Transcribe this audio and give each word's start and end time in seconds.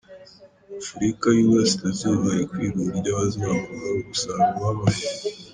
Afurika 0.81 1.25
y’u 1.35 1.45
Burasirazuba 1.47 2.27
iri 2.33 2.45
kwiga 2.49 2.77
uburyo 2.81 3.11
hazamurwa 3.19 3.85
umusaruro 3.99 4.59
w’amafi 4.65 5.05